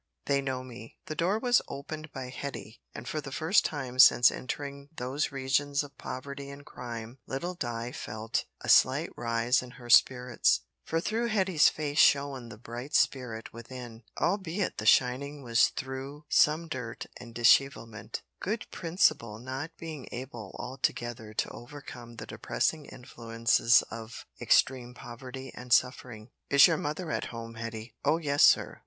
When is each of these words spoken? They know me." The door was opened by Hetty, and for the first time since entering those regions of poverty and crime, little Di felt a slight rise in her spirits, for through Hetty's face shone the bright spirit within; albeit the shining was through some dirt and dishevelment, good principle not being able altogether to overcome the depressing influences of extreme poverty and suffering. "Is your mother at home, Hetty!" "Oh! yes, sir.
They 0.25 0.41
know 0.41 0.63
me." 0.63 0.97
The 1.05 1.13
door 1.15 1.37
was 1.37 1.61
opened 1.67 2.11
by 2.11 2.29
Hetty, 2.29 2.81
and 2.95 3.07
for 3.07 3.21
the 3.21 3.31
first 3.31 3.63
time 3.63 3.99
since 3.99 4.31
entering 4.31 4.89
those 4.95 5.31
regions 5.31 5.83
of 5.83 5.95
poverty 5.99 6.49
and 6.49 6.65
crime, 6.65 7.19
little 7.27 7.53
Di 7.53 7.91
felt 7.91 8.45
a 8.61 8.67
slight 8.67 9.11
rise 9.15 9.61
in 9.61 9.69
her 9.77 9.91
spirits, 9.91 10.61
for 10.83 10.99
through 11.01 11.27
Hetty's 11.27 11.69
face 11.69 11.99
shone 11.99 12.49
the 12.49 12.57
bright 12.57 12.95
spirit 12.95 13.53
within; 13.53 14.01
albeit 14.19 14.79
the 14.79 14.87
shining 14.87 15.43
was 15.43 15.67
through 15.67 16.25
some 16.29 16.67
dirt 16.67 17.05
and 17.17 17.35
dishevelment, 17.35 18.23
good 18.39 18.65
principle 18.71 19.37
not 19.37 19.69
being 19.77 20.09
able 20.11 20.55
altogether 20.57 21.31
to 21.35 21.49
overcome 21.49 22.15
the 22.15 22.25
depressing 22.25 22.87
influences 22.87 23.83
of 23.91 24.25
extreme 24.41 24.95
poverty 24.95 25.51
and 25.53 25.71
suffering. 25.71 26.31
"Is 26.49 26.65
your 26.65 26.77
mother 26.77 27.11
at 27.11 27.25
home, 27.25 27.53
Hetty!" 27.53 27.93
"Oh! 28.03 28.17
yes, 28.17 28.41
sir. 28.41 28.79